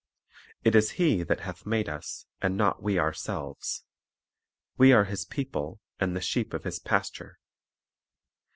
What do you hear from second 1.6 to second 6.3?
made us, and not we ourselves; We are His people, and the